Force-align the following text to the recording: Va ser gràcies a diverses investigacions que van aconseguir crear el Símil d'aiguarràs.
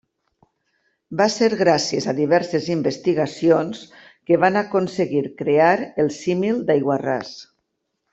Va 1.19 1.25
ser 1.33 1.49
gràcies 1.59 2.07
a 2.13 2.15
diverses 2.19 2.69
investigacions 2.75 3.83
que 4.31 4.39
van 4.45 4.57
aconseguir 4.63 5.21
crear 5.43 5.69
el 6.05 6.11
Símil 6.17 6.65
d'aiguarràs. 6.71 7.37